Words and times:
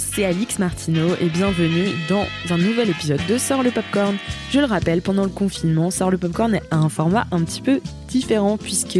c'est 0.00 0.24
Alix 0.24 0.58
Martineau 0.58 1.14
et 1.20 1.28
bienvenue 1.28 1.88
dans 2.08 2.24
un 2.50 2.58
nouvel 2.58 2.90
épisode 2.90 3.20
de 3.28 3.38
Sort 3.38 3.62
le 3.62 3.70
Popcorn. 3.70 4.16
Je 4.50 4.58
le 4.58 4.64
rappelle, 4.64 5.02
pendant 5.02 5.22
le 5.22 5.30
confinement, 5.30 5.90
Sort 5.90 6.10
le 6.10 6.18
Popcorn 6.18 6.58
a 6.70 6.76
un 6.76 6.88
format 6.88 7.26
un 7.30 7.42
petit 7.44 7.60
peu 7.60 7.80
différent 8.08 8.58
puisque 8.58 8.98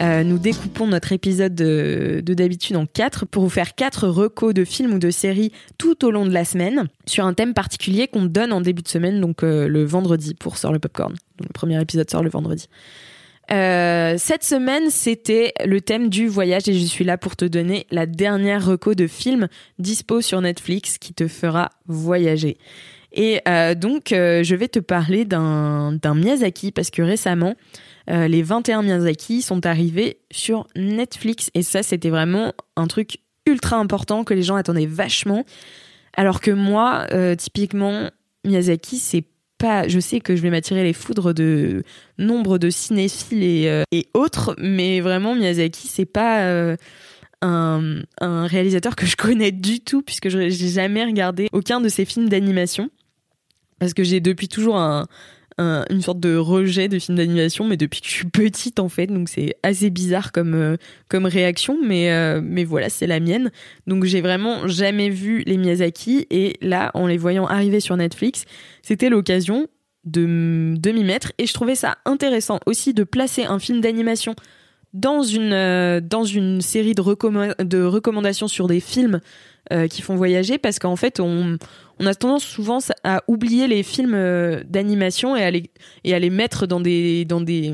euh, 0.00 0.24
nous 0.24 0.38
découpons 0.38 0.88
notre 0.88 1.12
épisode 1.12 1.54
de, 1.54 2.22
de 2.24 2.34
d'habitude 2.34 2.76
en 2.76 2.86
quatre 2.86 3.24
pour 3.24 3.44
vous 3.44 3.48
faire 3.50 3.74
quatre 3.74 4.08
recos 4.08 4.52
de 4.52 4.64
films 4.64 4.94
ou 4.94 4.98
de 4.98 5.10
séries 5.10 5.52
tout 5.78 6.04
au 6.04 6.10
long 6.10 6.26
de 6.26 6.32
la 6.32 6.44
semaine 6.44 6.88
sur 7.06 7.24
un 7.24 7.34
thème 7.34 7.54
particulier 7.54 8.08
qu'on 8.08 8.24
donne 8.24 8.52
en 8.52 8.60
début 8.60 8.82
de 8.82 8.88
semaine, 8.88 9.20
donc 9.20 9.44
euh, 9.44 9.68
le 9.68 9.84
vendredi 9.84 10.34
pour 10.34 10.58
Sort 10.58 10.72
le 10.72 10.80
Popcorn. 10.80 11.12
Donc, 11.38 11.48
le 11.48 11.52
premier 11.52 11.80
épisode 11.80 12.10
sort 12.10 12.22
le 12.22 12.30
vendredi. 12.30 12.68
Euh, 13.50 14.14
cette 14.18 14.44
semaine, 14.44 14.90
c'était 14.90 15.52
le 15.64 15.80
thème 15.80 16.08
du 16.08 16.28
voyage 16.28 16.68
et 16.68 16.74
je 16.74 16.84
suis 16.84 17.04
là 17.04 17.18
pour 17.18 17.36
te 17.36 17.44
donner 17.44 17.86
la 17.90 18.06
dernière 18.06 18.64
reco 18.64 18.94
de 18.94 19.06
film 19.06 19.48
dispo 19.78 20.20
sur 20.20 20.40
Netflix 20.40 20.98
qui 20.98 21.12
te 21.12 21.28
fera 21.28 21.70
voyager. 21.86 22.56
Et 23.12 23.40
euh, 23.46 23.74
donc, 23.74 24.12
euh, 24.12 24.42
je 24.42 24.56
vais 24.56 24.68
te 24.68 24.78
parler 24.80 25.24
d'un 25.24 26.14
Miyazaki 26.14 26.72
parce 26.72 26.90
que 26.90 27.02
récemment, 27.02 27.54
les 28.06 28.42
21 28.42 28.82
Miyazaki 28.82 29.40
sont 29.40 29.64
arrivés 29.64 30.18
sur 30.30 30.66
Netflix 30.76 31.50
et 31.54 31.62
ça, 31.62 31.82
c'était 31.82 32.10
vraiment 32.10 32.52
un 32.76 32.86
truc 32.86 33.18
ultra 33.46 33.76
important 33.76 34.24
que 34.24 34.34
les 34.34 34.42
gens 34.42 34.56
attendaient 34.56 34.84
vachement. 34.84 35.44
Alors 36.14 36.42
que 36.42 36.50
moi, 36.50 37.06
typiquement, 37.38 38.10
Miyazaki, 38.44 38.98
c'est 38.98 39.24
je 39.88 40.00
sais 40.00 40.20
que 40.20 40.36
je 40.36 40.42
vais 40.42 40.50
m'attirer 40.50 40.82
les 40.82 40.92
foudres 40.92 41.34
de 41.34 41.82
nombre 42.18 42.58
de 42.58 42.70
cinéphiles 42.70 43.42
et, 43.42 43.68
euh, 43.68 43.84
autres, 44.14 44.54
mais 44.58 45.00
vraiment 45.00 45.34
Miyazaki, 45.34 45.88
c'est 45.88 46.04
pas 46.04 46.42
euh, 46.42 46.76
un, 47.42 48.02
un 48.20 48.46
réalisateur 48.46 48.96
que 48.96 49.06
je 49.06 49.16
connais 49.16 49.52
du 49.52 49.80
tout 49.80 50.02
puisque 50.02 50.28
je 50.28 50.48
j'ai 50.48 50.68
jamais 50.68 51.04
regardé 51.04 51.48
aucun 51.52 51.80
de 51.80 51.88
ses 51.88 52.04
films 52.04 52.28
d'animation. 52.28 52.90
Parce 53.78 53.92
que 53.94 54.04
j'ai 54.04 54.20
depuis 54.20 54.48
toujours 54.48 54.76
un, 54.76 55.06
un- 55.58 55.84
une 55.90 56.02
sorte 56.02 56.20
de 56.20 56.36
rejet 56.36 56.88
de 56.88 56.98
films 56.98 57.16
d'animation, 57.18 57.64
mais 57.66 57.76
depuis 57.76 58.00
que 58.00 58.06
je 58.08 58.12
suis 58.12 58.26
petite 58.28 58.80
en 58.80 58.88
fait, 58.88 59.06
donc 59.06 59.28
c'est 59.28 59.54
assez 59.62 59.90
bizarre 59.90 60.32
comme 60.32 60.54
euh, 60.54 60.76
comme 61.08 61.26
réaction, 61.26 61.78
mais 61.84 62.10
euh, 62.10 62.40
mais 62.42 62.64
voilà, 62.64 62.88
c'est 62.88 63.06
la 63.06 63.20
mienne. 63.20 63.50
Donc 63.86 64.04
j'ai 64.04 64.20
vraiment 64.20 64.66
jamais 64.68 65.10
vu 65.10 65.42
les 65.46 65.56
Miyazaki. 65.56 66.26
Et 66.30 66.54
là, 66.60 66.90
en 66.94 67.06
les 67.06 67.16
voyant 67.18 67.46
arriver 67.46 67.80
sur 67.80 67.96
Netflix, 67.96 68.44
c'était 68.82 69.08
l'occasion 69.10 69.68
de, 70.04 70.74
de 70.76 70.90
m'y 70.90 71.04
mettre. 71.04 71.32
Et 71.38 71.46
je 71.46 71.52
trouvais 71.54 71.74
ça 71.76 71.96
intéressant 72.04 72.58
aussi 72.66 72.92
de 72.92 73.04
placer 73.04 73.44
un 73.44 73.58
film 73.58 73.80
d'animation 73.80 74.34
dans 74.92 75.22
une 75.22 75.52
euh, 75.52 76.00
dans 76.00 76.24
une 76.24 76.60
série 76.60 76.94
de, 76.94 77.62
de 77.64 77.82
recommandations 77.82 78.48
sur 78.48 78.66
des 78.68 78.80
films 78.80 79.20
euh, 79.72 79.88
qui 79.88 80.02
font 80.02 80.14
voyager 80.14 80.58
parce 80.58 80.78
qu'en 80.78 80.96
fait 80.96 81.20
on 81.20 81.58
on 81.98 82.06
a 82.06 82.14
tendance 82.14 82.44
souvent 82.44 82.78
à 83.02 83.22
oublier 83.28 83.66
les 83.66 83.82
films 83.82 84.14
euh, 84.14 84.62
d'animation 84.66 85.36
et 85.36 85.42
à 85.42 85.50
les 85.50 85.70
et 86.04 86.14
à 86.14 86.18
les 86.18 86.30
mettre 86.30 86.66
dans 86.66 86.80
des 86.80 87.24
dans 87.24 87.40
des 87.40 87.72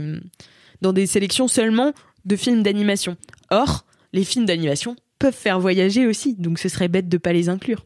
dans 0.83 0.93
des 0.93 1.07
sélections 1.07 1.49
seulement 1.49 1.93
de 2.25 2.37
films 2.37 2.63
d'animation. 2.63 3.17
Or, 3.51 3.85
les 4.13 4.25
films 4.25 4.47
d'animation 4.47 4.97
peuvent 5.21 5.35
faire 5.35 5.61
voyager 5.61 6.07
aussi, 6.07 6.35
donc 6.35 6.59
ce 6.59 6.69
serait 6.69 6.89
bête 6.89 7.09
de 7.09 7.19
pas 7.19 7.33
les 7.33 7.49
inclure. 7.49 7.85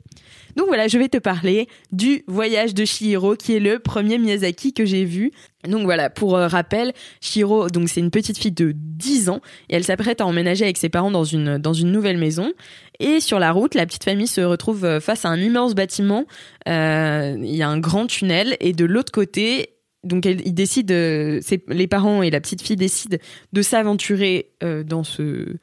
Donc 0.56 0.68
voilà, 0.68 0.86
je 0.86 0.98
vais 0.98 1.08
te 1.08 1.18
parler 1.18 1.68
du 1.90 2.22
voyage 2.28 2.74
de 2.74 2.84
Chihiro, 2.84 3.34
qui 3.34 3.54
est 3.56 3.60
le 3.60 3.80
premier 3.80 4.18
Miyazaki 4.18 4.72
que 4.72 4.84
j'ai 4.84 5.04
vu. 5.04 5.32
Donc 5.68 5.82
voilà, 5.82 6.10
pour 6.10 6.36
euh, 6.36 6.46
rappel, 6.46 6.92
Chihiro, 7.20 7.68
donc 7.68 7.88
c'est 7.88 7.98
une 7.98 8.12
petite 8.12 8.38
fille 8.38 8.52
de 8.52 8.72
10 8.72 9.30
ans 9.30 9.40
et 9.68 9.74
elle 9.74 9.82
s'apprête 9.82 10.20
à 10.20 10.26
emménager 10.26 10.64
avec 10.64 10.76
ses 10.76 10.88
parents 10.88 11.10
dans 11.10 11.24
une 11.24 11.58
dans 11.58 11.72
une 11.72 11.90
nouvelle 11.90 12.18
maison. 12.18 12.52
Et 13.00 13.18
sur 13.18 13.40
la 13.40 13.50
route, 13.50 13.74
la 13.74 13.84
petite 13.84 14.04
famille 14.04 14.28
se 14.28 14.40
retrouve 14.40 14.84
euh, 14.84 15.00
face 15.00 15.24
à 15.24 15.28
un 15.28 15.40
immense 15.40 15.74
bâtiment. 15.74 16.26
Euh, 16.68 17.36
Il 17.36 17.56
y 17.56 17.62
a 17.62 17.68
un 17.68 17.80
grand 17.80 18.06
tunnel 18.06 18.56
et 18.60 18.72
de 18.72 18.84
l'autre 18.84 19.10
côté, 19.10 19.70
donc 20.04 20.24
ils 20.24 20.54
décident, 20.54 20.94
les 20.94 21.86
parents 21.88 22.22
et 22.22 22.30
la 22.30 22.40
petite 22.40 22.62
fille 22.62 22.76
décident 22.76 23.16
de 23.52 23.62
s'aventurer 23.62 24.50
dans 24.86 25.02
ce 25.02 25.56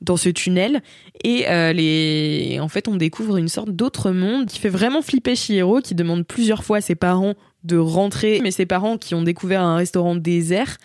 dans 0.00 0.16
ce 0.16 0.28
tunnel 0.28 0.82
et 1.24 1.48
euh, 1.48 1.72
les 1.72 2.58
en 2.60 2.68
fait 2.68 2.88
on 2.88 2.96
découvre 2.96 3.36
une 3.36 3.48
sorte 3.48 3.70
d'autre 3.70 4.10
monde 4.12 4.46
qui 4.46 4.58
fait 4.58 4.70
vraiment 4.70 5.02
flipper 5.02 5.36
Chihiro 5.36 5.80
qui 5.80 5.94
demande 5.94 6.26
plusieurs 6.26 6.64
fois 6.64 6.78
à 6.78 6.80
ses 6.80 6.94
parents 6.94 7.34
de 7.64 7.76
rentrer. 7.76 8.40
Mais 8.42 8.50
ses 8.50 8.66
parents 8.66 8.98
qui 8.98 9.14
ont 9.14 9.22
découvert 9.22 9.62
un 9.62 9.76
restaurant 9.76 10.14
désert 10.14 10.78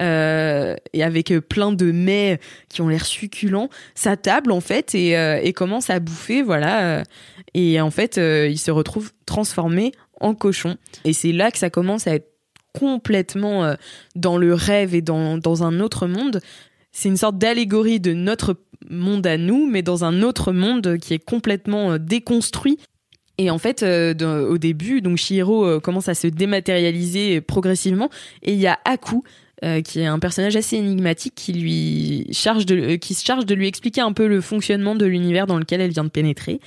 euh, 0.00 0.76
et 0.92 1.02
avec 1.02 1.32
euh, 1.32 1.40
plein 1.40 1.72
de 1.72 1.90
mets 1.90 2.38
qui 2.68 2.82
ont 2.82 2.88
l'air 2.88 3.04
succulents 3.04 3.68
sa 3.96 4.16
table 4.16 4.52
en 4.52 4.60
fait 4.60 4.94
et, 4.94 5.16
euh, 5.18 5.40
et 5.42 5.52
commence 5.52 5.90
à 5.90 5.98
bouffer 5.98 6.42
voilà 6.42 7.02
et 7.54 7.80
en 7.80 7.90
fait 7.90 8.16
il 8.16 8.58
se 8.58 8.70
retrouve 8.70 9.12
transformé 9.26 9.92
en 10.20 10.34
cochon. 10.34 10.76
Et 11.04 11.12
c'est 11.12 11.32
là 11.32 11.50
que 11.50 11.58
ça 11.58 11.70
commence 11.70 12.06
à 12.06 12.14
être 12.14 12.28
complètement 12.78 13.74
dans 14.14 14.36
le 14.36 14.54
rêve 14.54 14.94
et 14.94 15.00
dans, 15.00 15.38
dans 15.38 15.64
un 15.64 15.80
autre 15.80 16.06
monde 16.06 16.40
c'est 16.92 17.08
une 17.08 17.16
sorte 17.16 17.38
d'allégorie 17.38 18.00
de 18.00 18.12
notre 18.12 18.56
monde 18.88 19.26
à 19.26 19.36
nous, 19.36 19.66
mais 19.66 19.82
dans 19.82 20.04
un 20.04 20.22
autre 20.22 20.52
monde 20.52 20.98
qui 20.98 21.14
est 21.14 21.18
complètement 21.18 21.92
euh, 21.92 21.98
déconstruit. 21.98 22.78
Et 23.38 23.50
en 23.50 23.58
fait, 23.58 23.82
euh, 23.82 24.14
au 24.48 24.58
début, 24.58 25.00
donc 25.00 25.16
Chihiro 25.16 25.64
euh, 25.64 25.80
commence 25.80 26.08
à 26.08 26.14
se 26.14 26.26
dématérialiser 26.26 27.40
progressivement, 27.40 28.10
et 28.42 28.52
il 28.52 28.58
y 28.58 28.66
a 28.66 28.78
Aku, 28.84 29.22
qui 29.84 29.98
est 29.98 30.06
un 30.06 30.20
personnage 30.20 30.54
assez 30.54 30.76
énigmatique 30.76 31.34
qui 31.34 32.28
se 32.30 32.40
charge 32.40 32.64
de 32.64 33.54
lui 33.54 33.66
expliquer 33.66 34.00
un 34.00 34.12
peu 34.12 34.28
le 34.28 34.40
fonctionnement 34.40 34.94
de 34.94 35.04
l'univers 35.04 35.48
dans 35.48 35.58
lequel 35.58 35.80
elle 35.80 35.90
vient 35.90 36.04
de 36.04 36.10
pénétrer. 36.10 36.60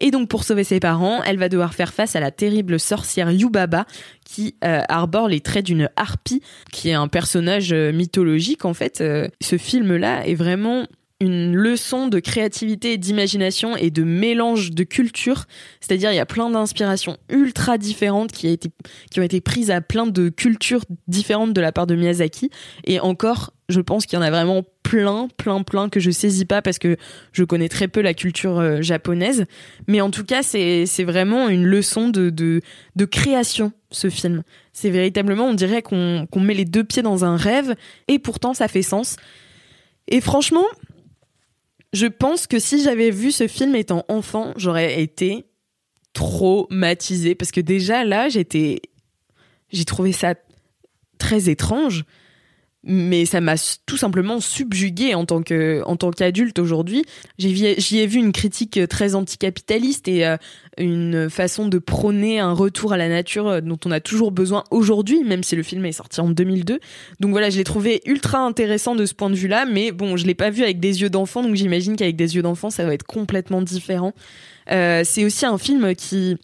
Et 0.00 0.10
donc 0.10 0.28
pour 0.28 0.44
sauver 0.44 0.64
ses 0.64 0.80
parents, 0.80 1.22
elle 1.22 1.38
va 1.38 1.48
devoir 1.48 1.74
faire 1.74 1.92
face 1.92 2.16
à 2.16 2.20
la 2.20 2.30
terrible 2.30 2.80
sorcière 2.80 3.30
Yubaba 3.30 3.86
qui 4.24 4.56
euh, 4.64 4.80
arbore 4.88 5.28
les 5.28 5.40
traits 5.40 5.66
d'une 5.66 5.90
harpie, 5.96 6.42
qui 6.72 6.90
est 6.90 6.94
un 6.94 7.08
personnage 7.08 7.72
euh, 7.72 7.92
mythologique 7.92 8.64
en 8.64 8.74
fait. 8.74 9.00
Euh, 9.00 9.28
ce 9.40 9.58
film-là 9.58 10.26
est 10.26 10.34
vraiment 10.34 10.86
une 11.20 11.54
leçon 11.54 12.08
de 12.08 12.18
créativité 12.18 12.98
d'imagination 12.98 13.76
et 13.76 13.90
de 13.90 14.02
mélange 14.02 14.72
de 14.72 14.84
culture. 14.84 15.44
C'est-à-dire, 15.80 16.12
il 16.12 16.16
y 16.16 16.20
a 16.20 16.26
plein 16.26 16.50
d'inspirations 16.50 17.16
ultra 17.28 17.78
différentes 17.78 18.32
qui, 18.32 18.48
a 18.48 18.50
été, 18.50 18.70
qui 19.10 19.20
ont 19.20 19.22
été 19.22 19.40
prises 19.40 19.70
à 19.70 19.80
plein 19.80 20.06
de 20.06 20.28
cultures 20.28 20.84
différentes 21.06 21.52
de 21.52 21.60
la 21.60 21.72
part 21.72 21.86
de 21.86 21.94
Miyazaki. 21.94 22.50
Et 22.84 23.00
encore, 23.00 23.52
je 23.68 23.80
pense 23.80 24.06
qu'il 24.06 24.18
y 24.18 24.22
en 24.22 24.24
a 24.24 24.30
vraiment 24.30 24.64
plein, 24.94 25.26
plein, 25.36 25.62
plein 25.64 25.88
que 25.88 25.98
je 25.98 26.12
saisis 26.12 26.44
pas 26.44 26.62
parce 26.62 26.78
que 26.78 26.96
je 27.32 27.42
connais 27.42 27.68
très 27.68 27.88
peu 27.88 28.00
la 28.00 28.14
culture 28.14 28.60
euh, 28.60 28.80
japonaise. 28.80 29.44
Mais 29.88 30.00
en 30.00 30.12
tout 30.12 30.24
cas, 30.24 30.44
c'est 30.44 30.86
vraiment 31.04 31.48
une 31.48 31.64
leçon 31.64 32.10
de, 32.10 32.30
de, 32.30 32.60
de 32.94 33.04
création, 33.04 33.72
ce 33.90 34.08
film. 34.08 34.44
C'est 34.72 34.90
véritablement, 34.90 35.46
on 35.46 35.54
dirait 35.54 35.82
qu'on 35.82 36.28
qu'on 36.30 36.38
met 36.38 36.54
les 36.54 36.64
deux 36.64 36.84
pieds 36.84 37.02
dans 37.02 37.24
un 37.24 37.36
rêve 37.36 37.74
et 38.06 38.20
pourtant 38.20 38.54
ça 38.54 38.68
fait 38.68 38.82
sens. 38.82 39.16
Et 40.06 40.20
franchement, 40.20 40.64
je 41.92 42.06
pense 42.06 42.46
que 42.46 42.60
si 42.60 42.80
j'avais 42.80 43.10
vu 43.10 43.32
ce 43.32 43.48
film 43.48 43.74
étant 43.74 44.04
enfant, 44.08 44.52
j'aurais 44.56 45.02
été 45.02 45.44
traumatisée 46.12 47.34
parce 47.34 47.50
que 47.50 47.60
déjà 47.60 48.04
là, 48.04 48.28
j'étais 48.28 48.80
j'ai 49.72 49.84
trouvé 49.84 50.12
ça 50.12 50.34
très 51.18 51.48
étrange 51.48 52.04
mais 52.86 53.24
ça 53.24 53.40
m'a 53.40 53.54
tout 53.86 53.96
simplement 53.96 54.40
subjugué 54.40 55.14
en 55.14 55.24
tant 55.24 55.42
tant 55.42 56.10
qu'adulte 56.10 56.58
aujourd'hui. 56.58 57.04
J'y 57.38 57.98
ai 57.98 58.06
vu 58.06 58.18
une 58.18 58.32
critique 58.32 58.78
très 58.88 59.14
anticapitaliste 59.14 60.08
et 60.08 60.26
euh, 60.26 60.36
une 60.78 61.30
façon 61.30 61.68
de 61.68 61.78
prôner 61.78 62.40
un 62.40 62.52
retour 62.52 62.92
à 62.92 62.96
la 62.96 63.08
nature 63.08 63.48
euh, 63.48 63.60
dont 63.60 63.78
on 63.84 63.90
a 63.90 64.00
toujours 64.00 64.32
besoin 64.32 64.64
aujourd'hui, 64.70 65.24
même 65.24 65.42
si 65.42 65.56
le 65.56 65.62
film 65.62 65.84
est 65.86 65.92
sorti 65.92 66.20
en 66.20 66.28
2002. 66.28 66.80
Donc 67.20 67.30
voilà, 67.30 67.50
je 67.50 67.56
l'ai 67.56 67.64
trouvé 67.64 68.02
ultra 68.06 68.38
intéressant 68.38 68.94
de 68.94 69.06
ce 69.06 69.14
point 69.14 69.30
de 69.30 69.36
vue-là, 69.36 69.64
mais 69.64 69.92
bon, 69.92 70.16
je 70.16 70.26
l'ai 70.26 70.34
pas 70.34 70.50
vu 70.50 70.62
avec 70.62 70.80
des 70.80 71.02
yeux 71.02 71.10
d'enfant, 71.10 71.42
donc 71.42 71.54
j'imagine 71.54 71.96
qu'avec 71.96 72.16
des 72.16 72.36
yeux 72.36 72.42
d'enfant, 72.42 72.70
ça 72.70 72.84
va 72.84 72.92
être 72.92 73.06
complètement 73.06 73.62
différent. 73.62 74.12
Euh, 74.70 75.02
c'est 75.04 75.24
aussi 75.24 75.46
un 75.46 75.58
film 75.58 75.94
qui 75.94 76.36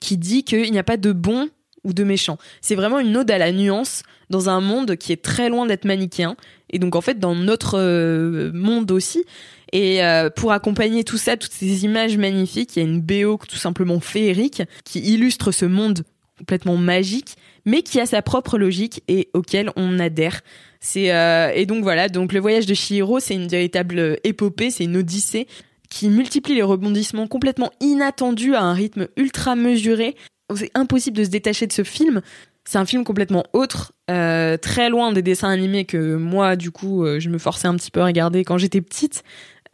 qui 0.00 0.16
dit 0.16 0.42
qu'il 0.42 0.72
n'y 0.72 0.80
a 0.80 0.82
pas 0.82 0.96
de 0.96 1.12
bon 1.12 1.48
ou 1.84 1.92
de 1.92 2.04
méchant. 2.04 2.38
C'est 2.60 2.74
vraiment 2.74 3.00
une 3.00 3.16
ode 3.16 3.30
à 3.30 3.38
la 3.38 3.52
nuance 3.52 4.02
dans 4.30 4.48
un 4.48 4.60
monde 4.60 4.96
qui 4.96 5.12
est 5.12 5.22
très 5.22 5.48
loin 5.48 5.66
d'être 5.66 5.84
manichéen. 5.84 6.36
Et 6.70 6.78
donc 6.78 6.96
en 6.96 7.00
fait 7.00 7.18
dans 7.18 7.34
notre 7.34 7.78
euh, 7.78 8.50
monde 8.54 8.90
aussi. 8.90 9.24
Et 9.72 10.04
euh, 10.04 10.28
pour 10.30 10.52
accompagner 10.52 11.02
tout 11.04 11.16
ça, 11.16 11.36
toutes 11.36 11.52
ces 11.52 11.84
images 11.84 12.16
magnifiques, 12.18 12.76
il 12.76 12.82
y 12.82 12.86
a 12.86 12.88
une 12.88 13.00
BO 13.00 13.38
tout 13.48 13.56
simplement 13.56 14.00
féerique 14.00 14.62
qui 14.84 15.00
illustre 15.00 15.50
ce 15.50 15.64
monde 15.64 16.04
complètement 16.38 16.76
magique, 16.76 17.36
mais 17.64 17.82
qui 17.82 18.00
a 18.00 18.06
sa 18.06 18.20
propre 18.20 18.58
logique 18.58 19.02
et 19.08 19.28
auquel 19.32 19.70
on 19.76 19.98
adhère. 19.98 20.42
C'est 20.80 21.14
euh, 21.14 21.52
et 21.54 21.64
donc 21.64 21.84
voilà, 21.84 22.08
donc 22.08 22.32
le 22.32 22.40
voyage 22.40 22.66
de 22.66 22.74
Chihiro, 22.74 23.20
c'est 23.20 23.34
une 23.34 23.48
véritable 23.48 24.18
épopée, 24.24 24.70
c'est 24.70 24.84
une 24.84 24.96
odyssée 24.96 25.46
qui 25.88 26.08
multiplie 26.08 26.54
les 26.54 26.62
rebondissements 26.62 27.28
complètement 27.28 27.70
inattendus 27.80 28.54
à 28.54 28.62
un 28.62 28.72
rythme 28.72 29.08
ultra 29.16 29.54
mesuré. 29.54 30.16
C'est 30.56 30.70
impossible 30.74 31.16
de 31.16 31.24
se 31.24 31.30
détacher 31.30 31.66
de 31.66 31.72
ce 31.72 31.84
film. 31.84 32.22
C'est 32.64 32.78
un 32.78 32.86
film 32.86 33.04
complètement 33.04 33.44
autre, 33.52 33.92
euh, 34.10 34.56
très 34.56 34.88
loin 34.88 35.12
des 35.12 35.22
dessins 35.22 35.50
animés 35.50 35.84
que 35.84 36.16
moi, 36.16 36.54
du 36.54 36.70
coup, 36.70 37.04
euh, 37.04 37.18
je 37.18 37.28
me 37.28 37.38
forçais 37.38 37.66
un 37.66 37.74
petit 37.74 37.90
peu 37.90 38.00
à 38.00 38.06
regarder 38.06 38.44
quand 38.44 38.56
j'étais 38.58 38.80
petite. 38.80 39.24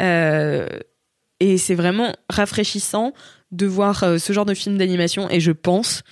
Euh, 0.01 0.67
et 1.41 1.59
c'est 1.59 1.75
vraiment 1.75 2.15
rafraîchissant 2.31 3.13
de 3.53 3.67
voir 3.67 4.05
ce 4.19 4.33
genre 4.33 4.47
de 4.47 4.55
film 4.55 4.79
d'animation. 4.79 5.29
Et 5.31 5.41
je 5.41 5.53
pense 5.53 6.03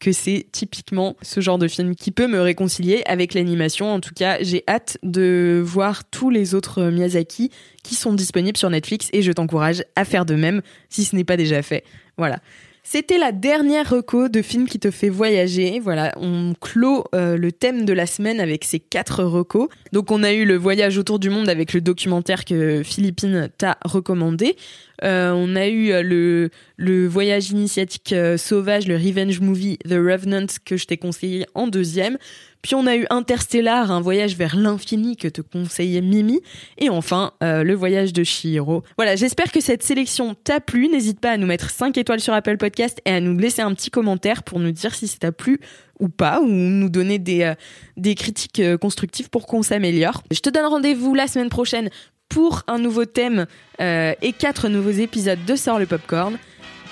que 0.00 0.12
c'est 0.12 0.46
typiquement 0.52 1.16
ce 1.22 1.40
genre 1.40 1.56
de 1.56 1.66
film 1.66 1.94
qui 1.94 2.10
peut 2.10 2.26
me 2.26 2.40
réconcilier 2.40 3.02
avec 3.06 3.32
l'animation. 3.32 3.90
En 3.90 4.00
tout 4.00 4.12
cas, 4.14 4.36
j'ai 4.42 4.62
hâte 4.68 4.98
de 5.02 5.62
voir 5.64 6.04
tous 6.04 6.28
les 6.28 6.54
autres 6.54 6.90
Miyazaki 6.90 7.50
qui 7.82 7.94
sont 7.94 8.12
disponibles 8.12 8.58
sur 8.58 8.68
Netflix 8.68 9.08
et 9.12 9.22
je 9.22 9.32
t'encourage 9.32 9.82
à 9.96 10.04
faire 10.04 10.26
de 10.26 10.34
même 10.34 10.60
si 10.90 11.04
ce 11.04 11.16
n'est 11.16 11.24
pas 11.24 11.38
déjà 11.38 11.62
fait. 11.62 11.84
Voilà. 12.18 12.40
C'était 12.86 13.16
la 13.16 13.32
dernière 13.32 13.88
reco 13.88 14.28
de 14.28 14.42
film 14.42 14.68
qui 14.68 14.78
te 14.78 14.90
fait 14.90 15.08
voyager. 15.08 15.80
Voilà, 15.80 16.12
on 16.20 16.52
clôt 16.60 17.04
euh, 17.14 17.38
le 17.38 17.50
thème 17.50 17.86
de 17.86 17.94
la 17.94 18.04
semaine 18.04 18.40
avec 18.40 18.64
ces 18.64 18.78
quatre 18.78 19.24
recos. 19.24 19.68
Donc 19.92 20.10
on 20.10 20.22
a 20.22 20.34
eu 20.34 20.44
le 20.44 20.56
voyage 20.56 20.98
autour 20.98 21.18
du 21.18 21.30
monde 21.30 21.48
avec 21.48 21.72
le 21.72 21.80
documentaire 21.80 22.44
que 22.44 22.82
Philippine 22.84 23.48
t'a 23.56 23.78
recommandé. 23.86 24.56
Euh, 25.02 25.32
on 25.32 25.56
a 25.56 25.66
eu 25.66 25.92
euh, 25.92 26.02
le, 26.02 26.50
le 26.76 27.06
voyage 27.08 27.50
initiatique 27.50 28.14
sauvage, 28.36 28.86
le 28.86 28.96
revenge 28.96 29.40
movie 29.40 29.78
The 29.78 29.94
Revenant 29.94 30.46
que 30.64 30.76
je 30.76 30.84
t'ai 30.84 30.98
conseillé 30.98 31.46
en 31.54 31.66
deuxième. 31.66 32.18
Puis 32.64 32.74
on 32.74 32.86
a 32.86 32.96
eu 32.96 33.04
Interstellar, 33.10 33.90
un 33.90 34.00
voyage 34.00 34.36
vers 34.36 34.56
l'infini 34.56 35.18
que 35.18 35.28
te 35.28 35.42
conseillait 35.42 36.00
Mimi. 36.00 36.40
Et 36.78 36.88
enfin, 36.88 37.32
euh, 37.42 37.62
le 37.62 37.74
voyage 37.74 38.14
de 38.14 38.24
Shihiro. 38.24 38.82
Voilà, 38.96 39.16
j'espère 39.16 39.52
que 39.52 39.60
cette 39.60 39.82
sélection 39.82 40.34
t'a 40.34 40.60
plu. 40.60 40.88
N'hésite 40.88 41.20
pas 41.20 41.32
à 41.32 41.36
nous 41.36 41.46
mettre 41.46 41.68
5 41.68 41.98
étoiles 41.98 42.20
sur 42.20 42.32
Apple 42.32 42.56
Podcast 42.56 43.02
et 43.04 43.10
à 43.10 43.20
nous 43.20 43.36
laisser 43.36 43.60
un 43.60 43.74
petit 43.74 43.90
commentaire 43.90 44.42
pour 44.42 44.60
nous 44.60 44.70
dire 44.70 44.94
si 44.94 45.08
ça 45.08 45.18
t'a 45.20 45.30
plu 45.30 45.60
ou 46.00 46.08
pas, 46.08 46.40
ou 46.40 46.46
nous 46.46 46.88
donner 46.88 47.18
des, 47.18 47.42
euh, 47.42 48.14
critiques 48.14 48.60
euh, 48.60 48.78
constructives 48.78 49.28
pour 49.28 49.46
qu'on 49.46 49.62
s'améliore. 49.62 50.22
Je 50.30 50.40
te 50.40 50.48
donne 50.48 50.64
rendez-vous 50.64 51.14
la 51.14 51.26
semaine 51.26 51.50
prochaine 51.50 51.90
pour 52.30 52.62
un 52.66 52.78
nouveau 52.78 53.04
thème 53.04 53.44
et 53.78 54.32
quatre 54.32 54.70
nouveaux 54.70 54.90
épisodes 54.90 55.44
de 55.46 55.54
Sort 55.54 55.78
le 55.78 55.84
Popcorn. 55.84 56.38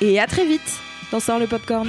Et 0.02 0.20
à 0.20 0.26
très 0.26 0.44
vite 0.44 0.60
dans 1.10 1.18
Sort 1.18 1.38
le 1.38 1.46
Popcorn. 1.46 1.88